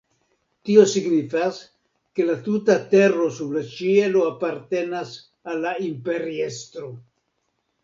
Tio 0.69 0.85
signifas, 0.93 1.59
ke 2.19 2.25
la 2.29 2.37
tuta 2.47 2.79
tero 2.95 3.29
sub 3.37 3.53
la 3.59 3.63
ĉielo 3.75 4.25
apartenas 4.31 5.15
al 5.53 5.63
la 5.69 5.77
imperiestro. 5.93 6.93